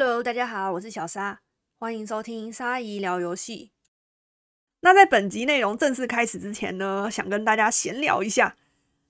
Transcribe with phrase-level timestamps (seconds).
[0.00, 1.40] Hello，大家好，我是小沙，
[1.80, 3.72] 欢迎收听沙姨聊游戏。
[4.78, 8.54] 那在本集内容正式开始之前呢，想跟大家闲聊一下。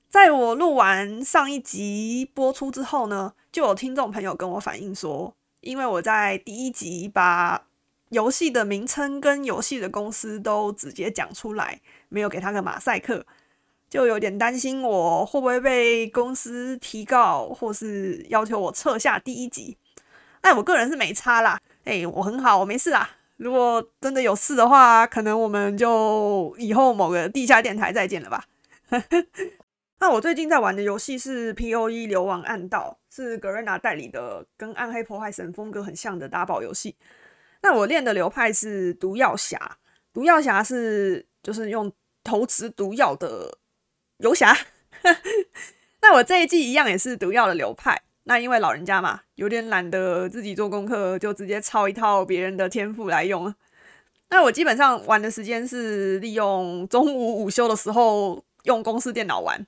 [0.08, 7.66] 在我录完上一集播出之后呢，就有听众朋友跟我反映说，因为我在第一集把
[8.08, 13.26] 游戏的名称跟游戏的公司都直接讲出来，没有给他个马赛克，
[13.90, 19.76] 就有点担心我会不会被公司提告，或是要求我撤下第一集。
[20.40, 23.08] 但我个人是没差啦，哎，我很好，我没事啦。
[23.36, 28.44] 如果真的有事的话，可能我们就以后某个地下电台再见了吧。
[30.00, 32.06] 那我最近在玩的游戏是《P.O.E.
[32.06, 36.96] 流亡暗道》，是格瑞娜代理的，跟《暗黑破坏神》风格很像的打宝游戏。
[37.62, 39.78] 那我练的流派是毒药侠，
[40.12, 43.58] 毒药侠是就是用投掷毒药的
[44.18, 44.56] 游侠。
[46.00, 48.00] 那我这一季一样也是毒药的流派。
[48.28, 53.52] 那因为老人家嘛，有点懒得自己做功课，就直接抄一套别人的天赋来用。
[54.28, 59.66] 那我基本上玩的时间是利用中午午休的时候用公司电脑玩。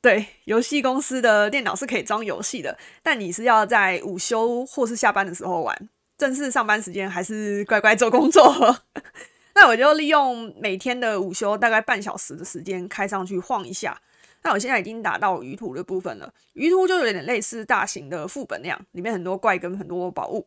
[0.00, 8.78] 对，游戏公司的电脑是可以装游戏的，但你是要在午休或是下班的时候玩，正式上班时间还是乖乖做工作。
[9.54, 14.00] 那我就利用每天的午休大概半小时的时间开上去晃一下。
[14.42, 20.46] 那我现在已经打到鱼图的部分了，鱼图就有点类似大型的副本那样，里面很多怪跟很多宝物。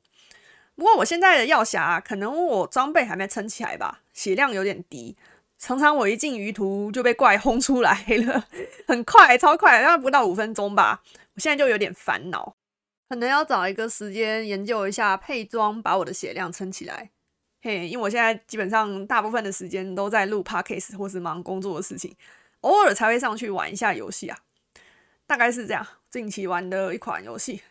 [0.76, 5.16] 不过我现在的药匣可能我装备还没撑起来吧，血量有点低。
[5.60, 8.44] 常常我一进鱼图就被怪轰出来了，
[8.88, 11.02] 很快，超快，大概不到五分钟吧。
[11.36, 12.56] 我现在就有点烦恼，
[13.08, 17.12] 可能要找一个时间研究一下配装，把我的血量撑起来。
[17.62, 22.14] 嘿，因为我现在基本上大部分的时间都在录 podcast 或是忙工作的事情，
[22.64, 24.40] 偶尔才会上去玩一下游戏啊。
[25.26, 27.62] 大概是这样，近期玩的一款游戏。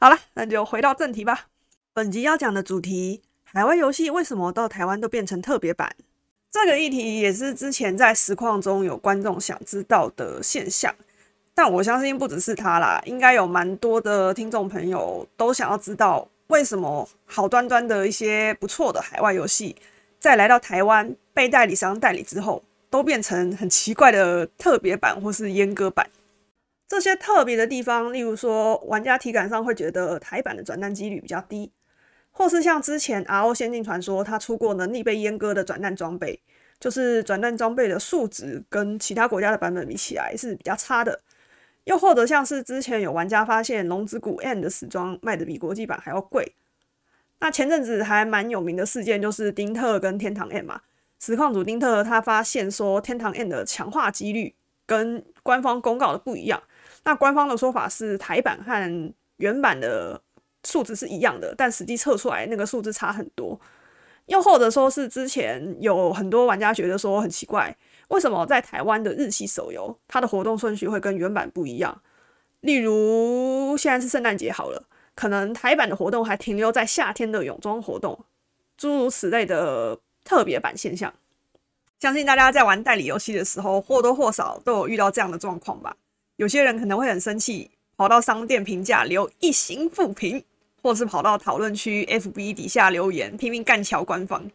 [0.00, 1.46] 好了，那就回到正题吧。
[1.92, 5.96] 本集要讲的主题：海外游戏为什么到台湾都变成特别版？
[6.50, 10.94] 这个议题也是之前在实况中有观众想知道的现象，
[11.54, 19.76] 但我相信不只是他啦，应该有蛮多的听众朋友都想要知道，为什么好端端的一些不错的海外游戏，
[20.18, 26.08] 在来到台湾被代理商代理之后，都变成很奇怪的特别版或是阉割版。
[26.88, 31.72] 这些特别的地方，例如说玩家体感上会觉得台版的转蛋几率比较低。
[32.30, 36.38] 或是像之前《RO 仙境传说》，它出过能力被阉割的转蛋装备，
[36.78, 41.22] 就是转蛋装备的数值跟其他国家的版本比起来是比较差的。
[41.84, 46.54] 又或者像是之前有玩家发现《龙之谷 N》的时装卖的比国际版还要贵。
[47.40, 50.82] 那前阵子还蛮有名的事件就是丁特跟天堂 N 嘛，
[51.18, 54.54] 实况主丁特他发现说天堂 N 的强化几率
[54.86, 56.62] 跟官方公告的不一样。
[57.04, 60.22] 那官方的说法是台版和原版的。
[60.64, 63.56] 数值是一样的，但实际测出来那个数字差很多。
[64.24, 67.72] 又或者说是之前有很多玩家觉得说很奇怪，
[68.08, 72.02] 为什么在台湾的日系手游它的活动顺序会跟原版不一样？
[72.62, 78.24] 例如现在是圣诞节好了，可能台版的活动还停留在夏天的泳装活动，
[78.76, 81.10] 诸如此类的特别版现象。
[82.00, 85.96] 相信大家在玩代理游戏的时候，或多或少都有遇到这样的状况吧。
[86.36, 90.44] 有些人可能会很生气，跑到商店评价留一行负评。
[90.82, 94.48] 或是跑到讨论区 FB 底下留言，拼命干桥官方，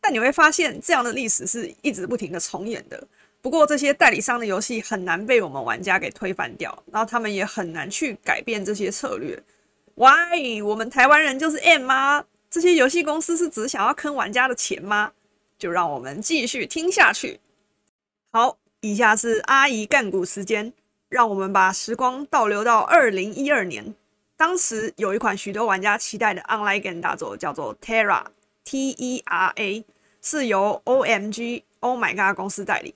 [0.00, 3.06] 但你会发现这样的历史是一直不停的重演的。
[3.42, 9.38] 不过这些代理商的游戏很难被我们玩家给推翻掉，然后他们也很难去改变这些策略。
[9.96, 10.62] Why？
[10.62, 12.24] 我们台湾人就是 M 吗？
[12.54, 15.10] 这些游戏公司是只想要坑玩家的钱吗？
[15.58, 17.40] 就让我们继续听下去。
[18.30, 20.72] 好，以下是阿姨干股时间，
[21.08, 23.92] 让我们把时光倒流到二零一二年。
[24.36, 29.84] 当时有一款许多玩家期待的 online game 大作，叫做 Terra，T-E-R-A，
[30.22, 32.94] 是由 O-M-G，Oh My God 公司代理。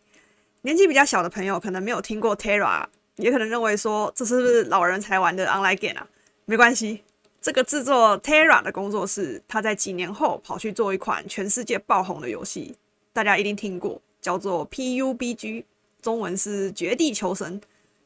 [0.61, 2.87] 年纪比较小的朋友可能没有听过 Terra，
[3.17, 6.07] 也可能认为说这是不是老人才玩的 online game 啊？
[6.45, 7.03] 没关系，
[7.49, 12.77] 这个制作 Terra 的工作室，他在几年后跑去做一款全世界爆红的游戏，
[13.11, 15.65] 大家一定听过，叫做 P-U-B-G，
[16.03, 17.59] 中文是绝地求生，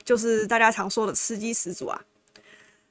[0.04, 2.04] 就是大家常说的吃鸡始祖啊。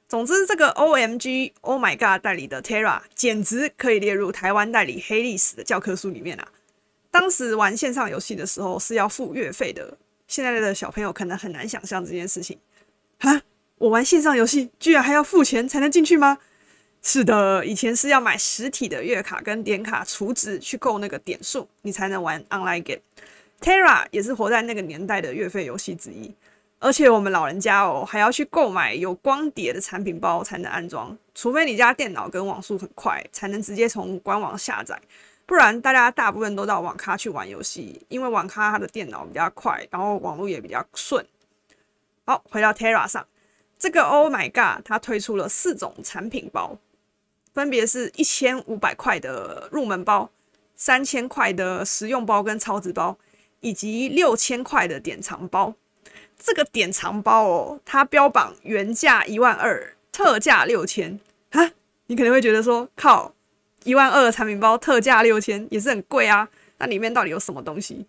[0.06, 6.46] 总之，这个 O M G Oh My God 代理的 Terra 简直可以列入台湾代理黑历史的教科书里面啊！
[7.10, 9.96] 当时玩线上游戏的时候是要付月费的，
[10.28, 12.58] 现在的小朋友可能很难想象这件事情
[13.20, 13.40] 啊！
[13.82, 16.38] 我玩线上游戏居然还要付钱才能进去吗？
[17.02, 23.00] 是的，以前是要买实体的月卡跟点卡储值去够那个点数，你才能玩 online game。
[23.60, 26.32] Terra 也是活在那个年代的月费游戏之一。
[26.78, 34.96] 而且我们老人家哦，还要去购买有光碟的产品包才能安装，除非你家电脑跟网速很快，才能直接从官网下载，
[35.44, 41.26] 不然大家大部分都到网咖去玩游戏，因为网咖它的电脑比较快，然后网络也比较顺。
[42.24, 43.26] 好，回到 Terra 上，
[43.82, 46.78] 这个 Oh my God，它推出了四种产品包，
[47.52, 50.30] 分别是一千五百块的入门包、
[50.76, 53.18] 三千块的实用包跟超值包，
[53.58, 55.74] 以及六千块的典藏包。
[56.38, 61.18] 这个典藏包哦，它标榜原价一万二，特价六千
[61.50, 61.72] 啊！
[62.06, 63.34] 你可能会觉得说，靠，
[63.82, 66.48] 一万二的产品包特价六千也是很贵啊。
[66.78, 68.06] 那里面到底有什么东西？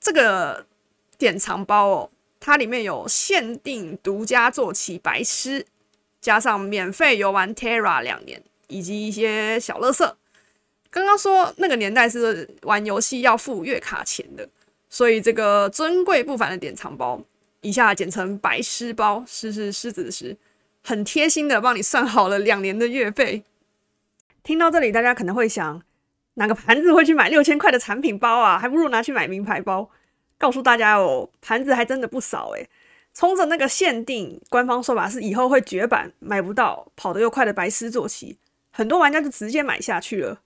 [0.00, 0.64] 这个
[1.18, 2.10] 典藏包哦，
[2.46, 5.66] 它里面有限定独家坐骑白狮，
[6.20, 10.16] 加上免费游玩 Terra 两年，以及一些小乐色。
[10.88, 14.48] 刚刚说那个年代是玩游戏要付月卡钱的，
[14.88, 17.20] 所以这个尊贵不凡的典藏包。
[17.62, 20.36] 以下简称白狮包，狮是狮子的狮，
[20.84, 23.42] 很贴心的帮你算好了两年的月费。
[24.44, 25.82] 听到这里，大家可能会想，
[26.34, 28.56] 哪个盘子会去买六千块的产品包啊？
[28.56, 29.90] 还不如拿去买名牌包。
[30.38, 32.68] 告诉大家哦，盘子还真的不少诶。
[33.14, 38.36] 冲着那个限定，官方说法是以后会绝版，买不到跑得又快的白狮坐骑，
[38.70, 40.40] 很多玩家就直接买下去了。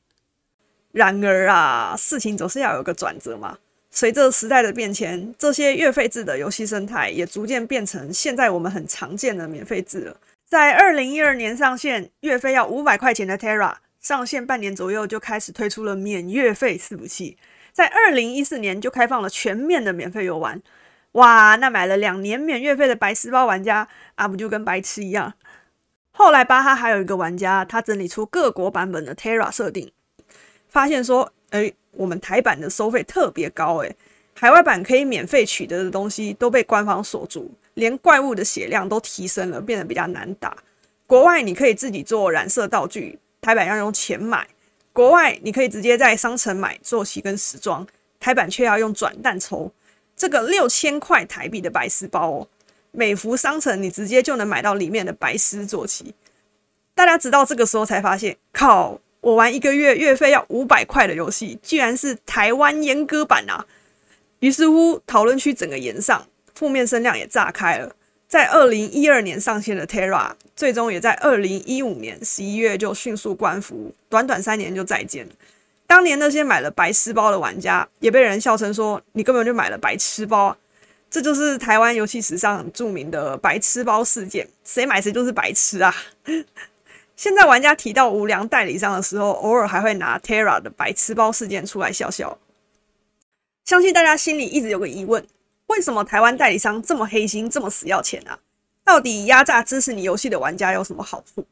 [0.92, 3.58] 然而啊，事情总是要有个转折嘛。
[3.90, 10.16] 随着时代的变迁，这些月费制的游戏生态也逐渐变成现在我们很常见的免费制了。
[10.44, 17.36] 在二零一二年上线，月费要五百块钱的 Terra，上线半年左右就开始推出了免月费伺服器。
[17.72, 20.60] 在二零一四年就开放了全面的免费游玩。
[21.12, 25.34] 哇，那买了两年免月费的白丝包玩家啊，不就跟白痴一样？
[26.12, 29.90] 后来巴哈还有一个玩家，他整理出各国版本的 Terra 设定，
[30.68, 31.72] 发现说，哎。
[31.94, 33.96] 我们台版的收费特别高诶，
[34.38, 40.56] 海外版可以免费取得的东西都被官方锁住，连怪物的血量都提升了，变得比较难打。
[41.04, 44.44] 国外你可以自己做染色道具，台版要用钱买；
[44.92, 47.86] 国外你可以直接在商城买坐骑跟时装，
[48.18, 49.72] 台版却要用转蛋抽。
[50.16, 52.48] 这个六千块台币的白丝包哦，
[52.90, 56.14] 美服商城你直接就能买到里面的白丝坐骑。
[56.94, 59.00] 大家直到这个时候才发现，靠！
[59.22, 63.66] 我玩一个月月费要五百块的游戏，居然是台湾阉割版啊！
[64.38, 67.94] 于是乎，讨论区整个延上，负面声量也炸开了。
[68.30, 75.26] 在二零一二年上线的 Terra，最终也在二零一五年十一月就迅速关服，短短三年就再见。
[75.88, 80.56] 当年那些买了白痴包的玩家，也被人笑称说：“你根本就买了白痴包。”
[81.10, 85.92] 这就是台湾游戏史上著名的白痴包事件，谁买谁就是白痴啊！
[87.16, 92.38] 现在玩家提到无良代理商的时候，偶尔还会拿 Terra 的白痴包事件出来笑笑。
[93.64, 95.26] 相信大家心里一直有个疑问：
[95.70, 98.36] 为什么台湾代理商这么黑心，这么死要钱啊？
[98.84, 101.46] 到底压榨支持你游戏的玩家有什么好处？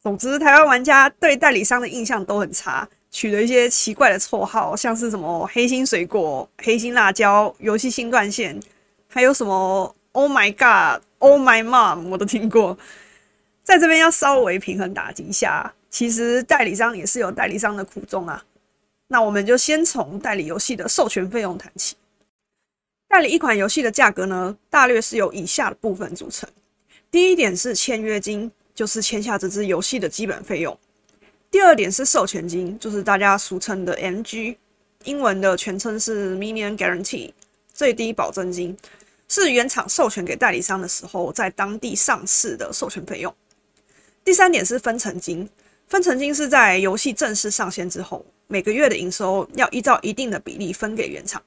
[0.00, 8.58] 总之，台湾玩家对代理商的印象都很差，取了一些奇怪的绰号，像是什么黑心水果、黑心辣椒、游戏新断线，
[9.08, 12.78] 还有什么 Oh my God、Oh my mom，我都听过。
[13.64, 18.44] 在这边要稍微平衡打击一下，其实代理商也是有代理商的苦衷啊。
[19.08, 21.96] 那我们就先从代理游戏的授权费用谈起。
[23.12, 26.48] 代理一款游戏的价格呢，大略是由以下的部分组成。
[27.10, 30.74] 第一点是签约金，就是签下这支游戏的基本费用。
[31.50, 34.56] 第二点是授权金，就是大家俗称的 MG，
[35.04, 37.34] 英文的全称是 Minimum Guarantee，
[37.74, 38.74] 最低保证金，
[39.28, 43.34] 是原厂授权给代理商的时候在当地上市的授权费用。
[44.24, 45.46] 第三点是分成金，
[45.86, 51.42] 分成金是在游戏正式上线之后，每个月的营收要依照一定的比例分给原厂，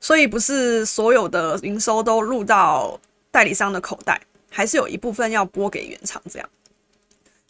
[0.00, 2.98] 所以不是所有的营收都入到
[3.30, 6.20] 代理商的口袋，还是有一部分要拨给原厂。
[6.30, 6.48] 这样，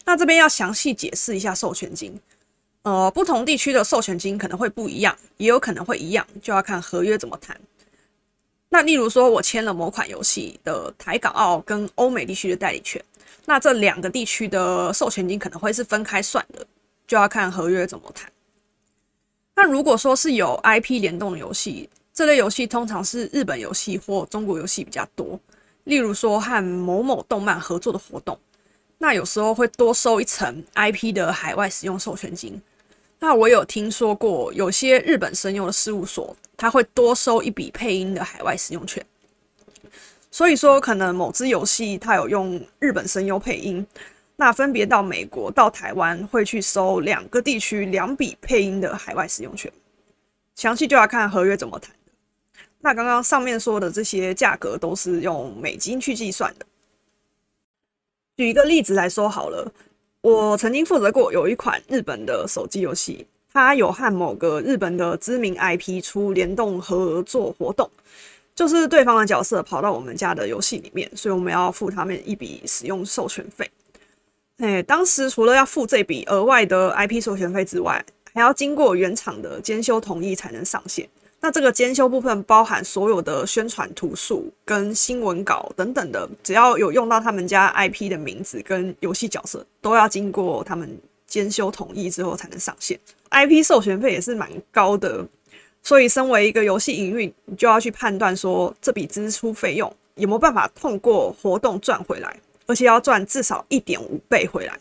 [0.05, 2.19] 那这边要详细解释一下授权金，
[2.83, 7.59] 呃，不同地区的授权金可能会不一样，也有可能会一样，就要看合约怎么谈。
[8.69, 13.03] 那例如说，我签了某款游戏的台港澳跟欧美地区的代理权。
[13.45, 16.65] 那这两个地区的授权金可能会是分开算的，
[17.07, 18.31] 就要看合约怎么谈。
[19.55, 25.39] 那如果说是有 IP 联动的游戏，这类游戏通常是日本游戏或中国游戏比较多。
[25.85, 28.37] 例如说和某某动漫合作的活动，
[28.97, 32.61] 那有时候会多收一层 IP 的海外使用授权金。
[33.19, 39.03] 那我有听说过有些日本声优的事务所，他会多收一笔配音的海外使用权。
[40.29, 43.85] 所以说，可能某只游戏它有用日本声优配音，
[44.35, 49.71] 那分别到美国、到台湾会去收两个地区两笔配音的海外使用权，
[50.55, 51.91] 详细就要看合约怎么谈
[52.81, 56.65] 那刚刚上面说的这些价格都是用美金去计算的。
[58.37, 59.71] 举一个例子来说好了，
[60.21, 67.87] 我曾经负责过有一款日本的手机游戏，它有和某个日本的知名 IP 出联动合作活动，
[68.55, 73.69] 就是对方的角色跑到我们家的游戏里面，所以我们要付他们一笔使用授权费。
[74.57, 81.07] 哎，当时除了要付这笔额外的 IP 授权费之外，还要经过原厂的监修同意才能上线。
[81.43, 90.95] 那这个监修部分包含所有的宣传图数跟新闻稿等等的，只要有用到他们家 IP 的名字跟游戏角色，都要经过他们
[91.25, 92.99] 监修同意之后才能上线。
[93.31, 95.27] IP 授权费也是蛮高的，
[95.81, 104.77] 所以身为一个游戏营运，你就要去判断说这笔支出费用有没有办法通过活动赚回来，而且要赚至少一点五倍回来。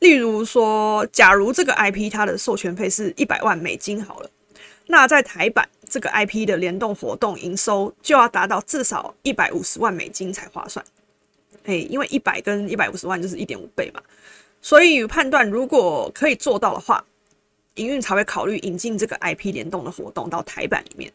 [0.00, 4.28] 例如说，假如这个 IP 它的授权费是一百万美金好了，
[4.88, 5.66] 那在台版。
[5.96, 10.84] 这个 IP 的联动活动营收就要达到至少一百五十万美金才划算，
[11.64, 14.02] 哎，因为一百跟一百五十万就是一点五倍嘛，
[14.60, 17.02] 所以判断如果可以做到的话，
[17.76, 21.10] 营运才会考虑引进这个 IP 联动的活动到台版里面。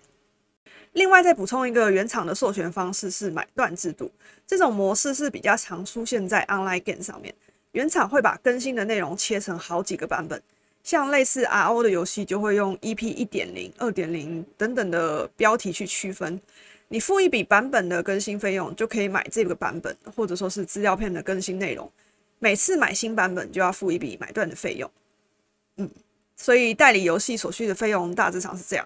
[0.94, 4.12] 另外再补充一个原厂的授权方式是买断制度，
[4.48, 7.32] 这种模式是比较常出现在 Online Game 上面，
[7.74, 10.42] 原厂会把更新的内容切成好几个版本。
[10.84, 16.40] 像类似 RO 的游戏，就会用 EP 一点零、二点零等等的标题去区分。
[16.88, 21.90] 你付一笔版本的更新费用，就可以买这个版本，或者说是资料片的更新内容。
[22.40, 24.92] 每次买新版本就要付一笔买断的费用。
[25.78, 25.90] 嗯，
[26.36, 28.86] 所以代理游戏所需的费用大致上是这样。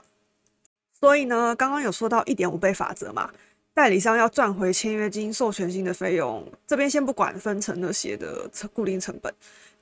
[1.00, 3.32] 所以呢，刚刚有说到一点五倍法则嘛，
[3.74, 9.34] 代理商要赚回签约金、授权金的费用，这边先不管分成那些的固定成本。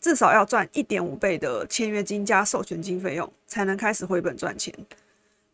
[0.03, 4.73] 至少要赚一点五倍的签约金加授权金费用，才能开始回本赚钱。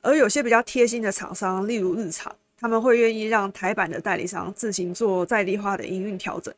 [0.01, 6.51] 而有些比较贴心的厂商，例如日厂，他们会愿意让台版的代理商自行做在地化的营运调整。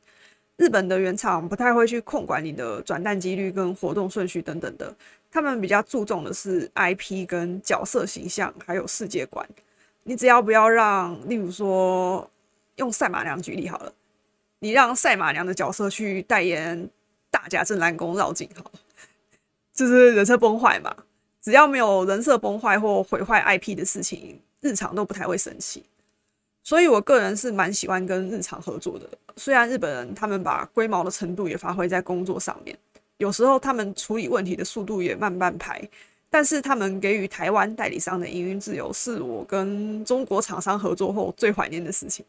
[0.56, 4.96] 日本的原厂不太会去控管你的转蛋几率跟活动顺序等等的，
[5.30, 9.46] 他们比较注重的是 IP 跟角色形象，还有世界观。
[10.04, 12.32] 你只要不要让，例如说
[12.78, 13.92] 用赛马娘举例好了，
[14.60, 16.90] 你让赛马娘的角色去代言。
[17.32, 18.64] 大家正南宫绕境哈，
[19.74, 20.96] 就是人设崩坏嘛。
[21.42, 25.84] 只要没有人设崩坏或毁坏 IP 的事情，日常都不太会生气。
[26.64, 29.10] 所以我个人是蛮喜欢跟日常合作的。
[29.36, 32.78] 虽然日本人他们把龟毛的程度也发挥在工作上面，
[33.18, 35.82] 有时候他们处理问题的速度也慢半拍，
[36.30, 42.24] 但是他们给予台湾代理商的营运自由，是我跟中国厂商合作后最怀念的事情。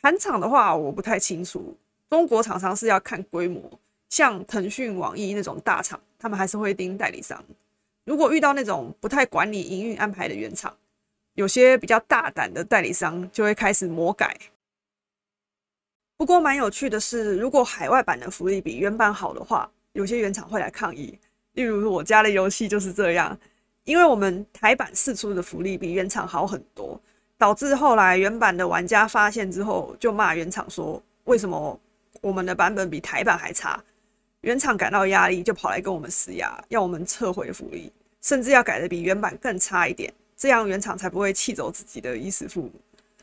[0.00, 1.76] 韩厂的话，我不太清楚。
[2.08, 3.60] 中国厂商是要看规模。
[4.14, 7.44] 像腾讯、网易那种大厂，他们还是会盯代理商。
[8.04, 10.72] 如果遇到那种不太管理营运安排的原厂，
[11.34, 14.38] 有些比较大胆的代理商就会开始魔改。
[16.16, 21.18] 不过蛮有趣的是，如果海外版的福利比原版好的话，有些原厂会来抗议。
[21.54, 23.36] 例如我家的游戏就是这样，
[23.82, 27.00] 因为我们台版试出的福利比原厂好很多，
[27.36, 31.80] 导致后来原版的玩家发现之后，就骂原厂说：为什么
[32.20, 33.82] 我们的版本比台版还差？
[34.44, 42.70] 原厂感到压力，就跑来跟我们施压，要我们撤回福利，甚至要改的比原版更差一点，这样原厂才不会气走自己的衣食父母。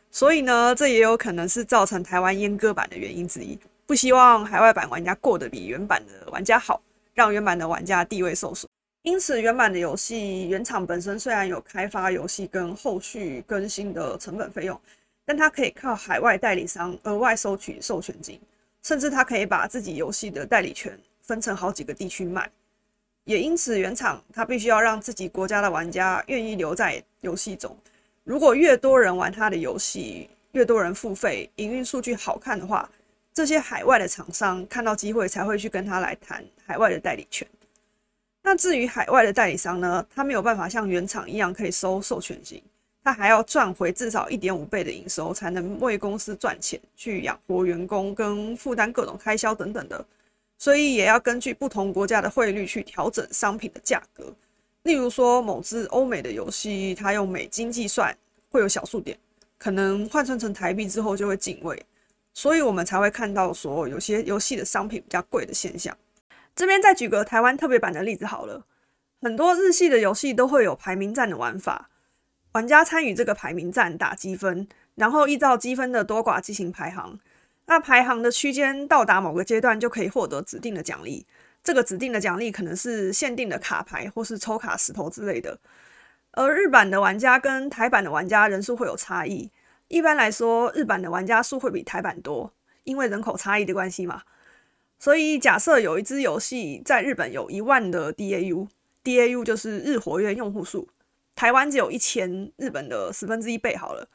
[0.09, 6.81] 所以呢，这也有可能是造成台湾阉割版的原因之一，不希望海外版玩家过得比原版的玩家好，
[7.13, 8.67] 让原版的玩家地位受损。
[9.03, 14.81] 因此，原版的游戏原厂本身虽然有开发游戏跟后续更新的成本费用，
[15.23, 18.39] 但它可以靠海外代理商额外收取授权金，
[18.83, 20.97] 甚至它可以把自己游戏的代理权。
[21.31, 22.51] 分成好几个地区卖，
[23.23, 27.73] 也因此原厂它必须要让自己国家的玩家愿意留在游戏中。
[28.25, 32.89] 如果越多人玩他的游戏，越多人付费，营运数据好看的话，
[33.33, 37.47] 这些海外的厂商看到机会才会去跟他来谈海外的代理权。
[38.43, 42.61] 那至于海外的代理商呢，他没有办法像原厂一样可以收授权金，
[43.05, 50.05] 他还要赚回至少一点五倍的营收，才能为公司赚钱，去养活员工跟负担各种开销等等的。
[50.61, 54.31] 所以也要根据不同国家的汇率去调整商品的价格。
[54.83, 58.15] 例如说，某支欧美的游戏，它用美金计算
[58.51, 59.17] 会有小数点，
[59.57, 61.83] 可能换算成台币之后就会进位，
[62.35, 65.97] 所以我们才会看到说有些游戏的商品比较贵的现象。
[66.55, 68.63] 这边再举个台湾特别版的例子好了，
[69.19, 71.89] 很多日系的游戏都会有排名战的玩法，
[72.51, 77.19] 玩家参与这个排名战打积分，然后依照积分的多寡进行排行。
[77.65, 81.25] 那排行的区间到达某个阶段，就可以获得指定的奖励。
[81.63, 85.59] 这个指定的奖励可能是限定的卡牌，或是抽卡石头之类的。
[86.31, 89.51] 而日版的玩家跟台版的玩家人数会有差异。
[89.87, 92.51] 一般来说，日版的玩家数会比台版多，
[92.83, 94.23] 因为人口差异的关系嘛。
[94.97, 100.87] 所以假设有一支游戏在日本有一万的 DAU，DAU 就是日活跃用户数，
[101.35, 104.07] 台湾只有一千，日本的十分之一倍好了。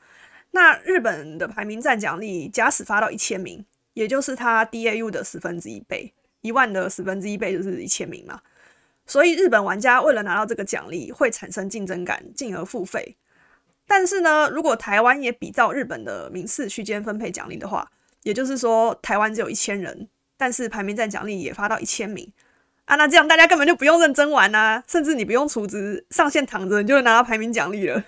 [0.57, 8.41] 那日本的排名战奖励，假使发到一千名，也就是它 DAU 的十分之一倍，一万的十分之一倍就是一千名嘛。
[9.07, 13.17] 所以日本玩家为了拿到这个奖励，会产生竞争感，进而付费。
[13.87, 20.09] 但是呢，如果台湾也比照日本的名次区间分配奖励的话，也就是说台湾只有一千人，
[20.39, 22.33] 但是排名战奖励也发到一千名
[22.87, 28.03] 啊，那这样大家根本就不用认真玩啊，甚至你不用储值上线躺着，你就能拿到排名奖励了。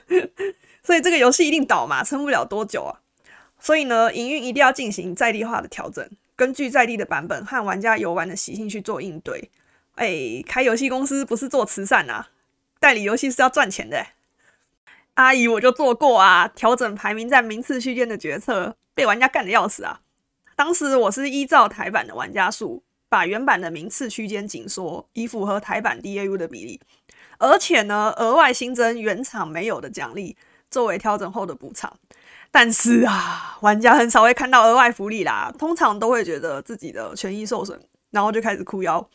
[0.88, 3.04] 所以这个游戏一定倒嘛，撑不了多久啊。
[3.60, 9.50] 所以呢，营运一定要进行在地化的调整，根据在地的版本和玩家游玩的习性去做应对。
[9.96, 12.30] 哎，开游戏公司不是做慈善啊，
[12.80, 14.06] 代理游戏是要赚钱的。
[15.12, 20.00] 阿姨，我就做过啊，调整排名在名次区间的决策，被玩家干的要死啊。
[20.56, 26.80] 当时我是依照台版的玩家数，把原版的名次区间紧缩，以符合台版 DAU 的比例，
[27.36, 30.34] 而且呢，额外新增原厂没有的奖励，
[30.70, 31.92] 作为调整后的补偿。
[32.50, 37.78] 但是啊，玩家很少会看到额外福利啦，通常都会觉得自己的权益受损，
[38.10, 39.06] 然后就开始哭腰。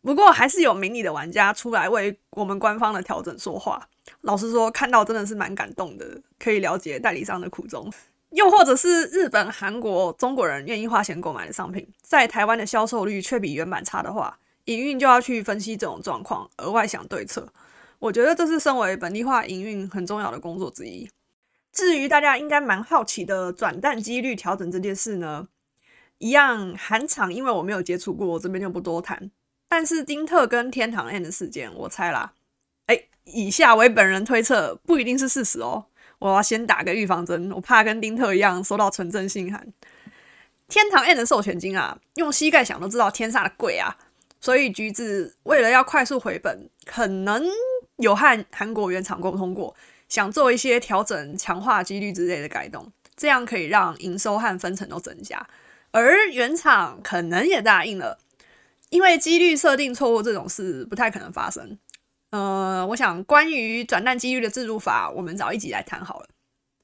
[0.00, 3.86] 不过还是有明理的玩家出来为我们官方的调整说话。
[4.22, 7.92] 老实说，看到真的是蛮感动的，可以了解代理商的苦衷。
[8.30, 17.46] 又或者是日本、韩国、中国人愿意花钱购买的商品，在台湾的销售率却比原版差的话，营运就要去分析这种状况，额外想对策。
[18.02, 21.08] 我觉得这是身为本地化营运很重要的工作之一。
[21.70, 25.46] 至于大家应该蛮好奇的转蛋几率调整这件事呢，
[26.18, 29.30] 一样韩场，因为我没有接触过，我这边就不多谈。
[29.68, 32.32] 但是丁特跟天堂 N 的事件，我猜啦，
[32.86, 35.86] 哎，以下为本人推测，不一定是事实哦。
[36.18, 39.72] 我要先打个预防针，我怕跟丁特一样收到纯正信函。
[40.66, 43.96] 天堂 N 的授权金啊，用膝盖想都知道天上的贵啊，
[44.40, 47.44] 所以橘子为了要快速回本，可能
[48.02, 49.74] 有和韩国原厂沟通过，
[50.08, 55.46] 想做一些调整、强化几率之类的改动，这样可以让营收和分成都增加。
[55.92, 58.18] 而原厂可能也答应了。
[58.90, 61.78] 因为几率设定错误这种事不太可能发生。
[62.28, 66.26] 呃，我想关于转蛋几率的制度法，我们找一集来谈好了。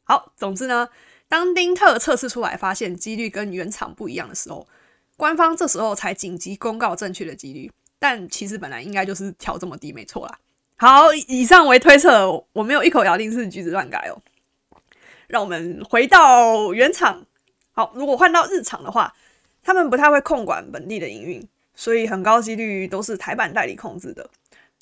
[0.05, 0.89] 好，总之呢，
[1.29, 4.67] 当丁特测试出来发现几率跟原厂不一样的时候，
[5.19, 7.71] 官方这时候才紧急公告正确的几率。
[7.99, 10.39] 但其实本来应该就是调这么低，没错啦。
[10.81, 14.23] 好，以上为推测，我没有一口咬定是橘子乱改哦。
[15.27, 17.27] 让我们回到原厂。
[17.73, 19.13] 好，如果换到日厂的话，
[19.61, 21.45] 他们不太会控管本地的营运。
[21.75, 24.31] 所以很高几率都是台版代理控制的，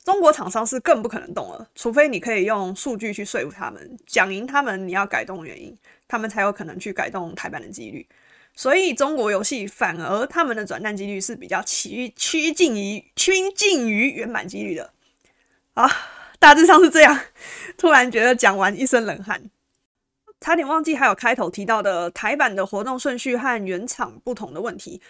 [0.05, 5.75] 中国厂商是更不可能动了，除非你可以用数据去说服他们，讲赢他们，你要改动原因，
[6.07, 8.07] 他们才有可能去改动台版的几率。
[8.55, 14.93] 所以中国游戏反而他们的转蛋几率是比较趋趋近于趋近于原版几率的。
[15.77, 15.91] 啊，
[16.39, 17.19] 大致上是这样。
[17.77, 19.51] 突然觉得讲完一身冷汗，
[20.41, 25.01] 差点忘记还有开头提到的台版的活动顺序和原厂不同的问题。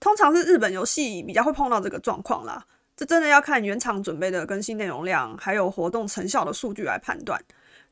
[0.00, 2.64] 通常是日本游戏比较会碰到这个状况啦，
[2.96, 7.38] 这真的要看原厂准备的更新内容量，还有活动成效的数据来判断。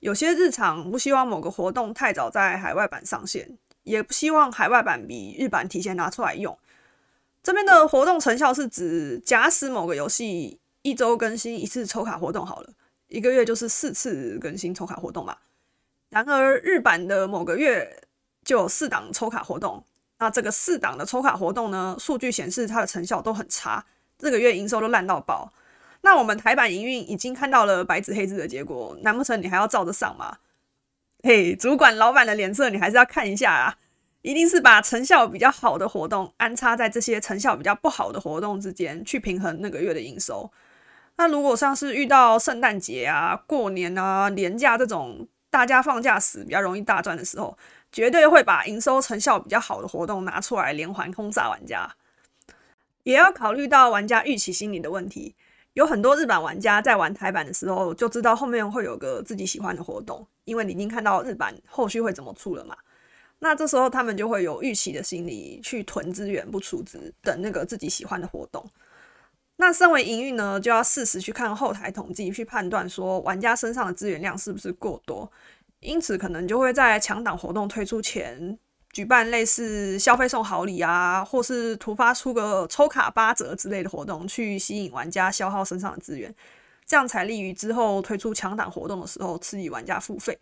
[0.01, 6.59] 有些日厂不希望某个活动太早在海外版上线，也不希望海外版比日版提前拿出来用。
[7.43, 12.69] 这边的活动成效是指，假使某个游戏一周更新一次抽卡活动好了，
[13.09, 15.35] 一个月就是四次更新抽卡活动嘛。
[16.11, 18.03] 然而日版的某个月
[18.45, 19.83] 就有四档抽卡活动。
[20.19, 21.97] 那这个四档的抽卡活动呢？
[21.99, 23.87] 数据显示它的成效都很差，
[24.19, 25.51] 这个月营收都烂到爆。
[26.03, 30.37] 那我们台版营运已经看到了白纸黑字的结果，难不成你还要照着上吗？
[31.23, 33.79] 嘿，主管老板的脸色你还是要看一下啊！
[34.21, 40.51] 一定是把成效比较好的活动安插在这些成效比较不好的活动之间，去平衡那个月的营收。
[41.17, 47.57] 那如果像是遇到圣诞节啊、过年啊、年假这种大家放假时比较容易大赚的时候。
[47.93, 51.89] 绝对会把营收成效比较好的活动拿出来连环轰炸玩家，
[53.05, 55.37] 也要考虑到玩家预期心理的问题。
[55.75, 62.77] 有很多日版玩家在玩台版的时候就知道后面会有个自己喜欢的活动，因为你已经看到日版后续会怎么出了嘛。
[63.39, 68.69] 那这时候他们就会有预期的心理去囤资源不出资，等那个自己喜欢的活动。
[69.57, 75.31] 那身为营运呢，就要适时去看后台统计，去判断说玩家身上的资源量是不是过多。
[75.81, 78.59] 因此，可能就会在抢档活动推出前，
[78.91, 86.35] 举办类似消费送好礼啊，或是突发出个抽卡八折之类的活动，去吸引玩家消耗身上的资源。
[86.87, 90.39] 这样才利于之后推出强档活动的时候刺激玩家付费。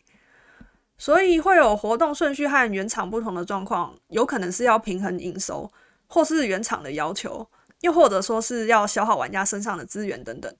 [0.96, 5.72] 所以会有活动顺序和原厂不同的状况，有可能是要平衡营收，
[6.07, 7.44] 或是原厂的要求，
[7.82, 10.52] 又或者说是要消耗玩家身上的资源等等。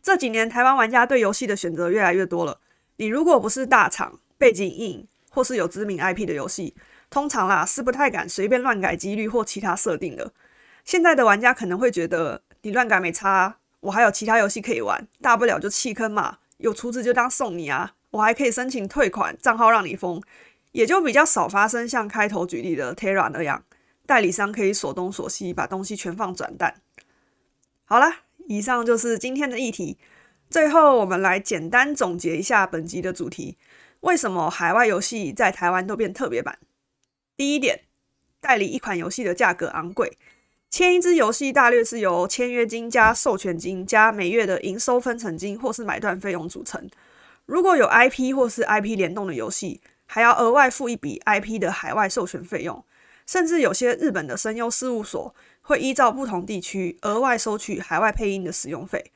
[0.00, 2.60] 这几年台湾玩家对游戏的选择越来越多了，
[2.96, 6.74] 你如果不是大厂、背景硬或是有知名 IP 的游戏，
[7.10, 10.32] 通常啦是不太敢随便乱改几率或其他设定的。
[10.84, 17.94] 现在的玩家可能会觉得你乱改没差，我还有其他游戏可以玩，大不了就弃坑嘛，有厨子就当送你啊。
[18.10, 20.22] 我还可以申请退款，账号让你封，
[20.72, 23.64] 也就比较少发生像开头举例的 Terra 那样，
[24.06, 26.82] 代理商可以锁东锁西，把东西全放转蛋。
[27.84, 28.10] 好了，
[28.48, 29.98] 以上就是今天的议题。
[30.50, 33.56] 最后，我们来简单总结一下本集的主题：
[34.00, 36.58] 为什么海外游戏在台湾都变特别版？
[37.36, 37.84] 第一点，
[38.40, 40.18] 代理一款游戏的价格昂贵，
[40.68, 46.88] 签一支游戏大略是由签约金加授权金加每月的营收分成金或是买断费用组成。
[47.46, 52.84] 如果有 IP 或是 IP 联动的游戏，还要额外付一笔 IP 的海外授权费用，
[53.26, 59.12] 甚至有些日本的声优事务所会依照不同地区额外收取海外配音的使用费。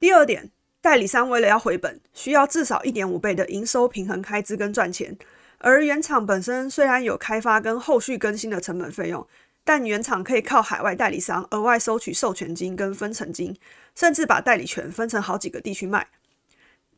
[0.00, 5.16] 第二点，代理商为了要回本，需要至少一点五倍的营收平衡开支跟赚钱，
[5.58, 9.26] 而原厂本身虽然有开发跟后续更新的成本费用，
[9.64, 13.56] 但原厂可以靠海外代理商额外收取授权金跟分成金，
[13.94, 16.08] 甚至把代理权分成好几个地区卖。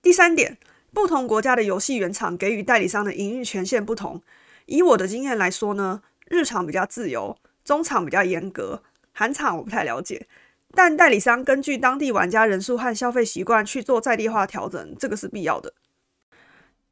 [0.02, 0.58] 第三点，
[0.92, 4.22] 不同国家的游戏原厂给予代理商的营运权限不同。
[4.66, 10.26] 以我的经验来说呢，日厂比较自由，中场比较严格，韩场我不太了解。
[10.74, 15.72] 但代理商根据当地玩家人数和消费习惯去做在地化调整，这个是必要的。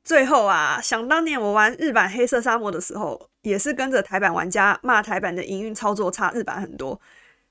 [0.02, 7.00] 最后啊，想当年我玩日版黑色沙漠的时候，也是跟着台版玩家骂台版的营运操作差日版很多。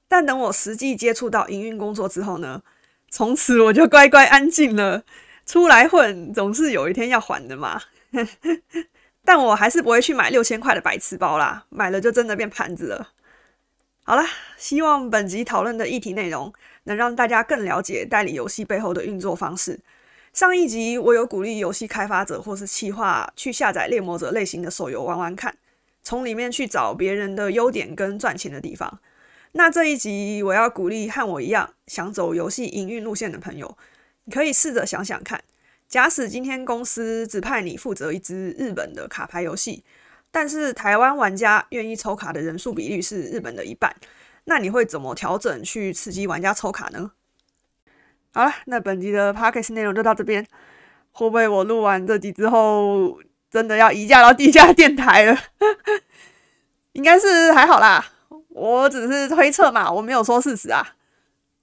[0.07, 2.61] 但等我实际接触到营运工作之后呢，
[3.09, 5.03] 从此我就乖乖安静了。
[5.45, 7.81] 出来混，总是有一天要还的嘛。
[9.25, 13.09] 但我还是不会去买六千块的白痴包啦，买了就真的变盘子了。
[14.03, 14.23] 好了，
[14.57, 19.79] 希望本集讨论的议题内容能让大家更了解代理游戏背后的运作方式。
[20.33, 25.55] 上一集我有鼓励游戏开发者或是企划去下载猎魔者类型的手游玩玩看，
[26.01, 28.99] 从里面去找别人的优点跟赚钱的地方。
[29.53, 33.77] 那这一集我要鼓励和我一样想走游戏营运路线的朋友。
[34.25, 35.43] 你可以试着想想看，
[35.93, 39.83] 假使今天公司只派你负责一支日本的卡牌游戏，
[40.31, 43.95] 但是台湾玩家愿意抽卡的人数比率是日本的一半，
[44.45, 47.11] 那你会怎么调整去刺激玩家抽卡呢？
[48.33, 50.43] 好了，那本集的 podcast 内容就到这边。
[51.11, 55.37] 会不会我录完这集之后，真的要移驾到地下电台了？
[56.93, 58.03] 应该是还好啦，
[58.49, 60.95] 我只是推测嘛，我没有说事实啊。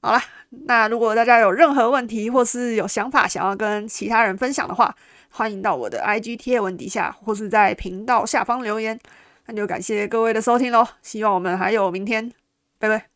[0.00, 0.22] 好了，
[0.66, 4.94] 那如果大家有任何问题或是有想法想要跟其他人分享的话，
[5.30, 8.98] 欢迎到我的 IG 贴文底下或是在频道下方留言。
[9.46, 12.32] 那就感谢各位的收听喽，希望我们还有明天，
[12.78, 13.09] 拜拜。